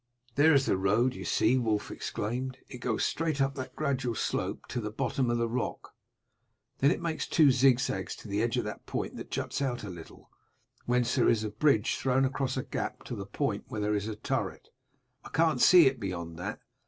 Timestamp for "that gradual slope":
3.53-4.65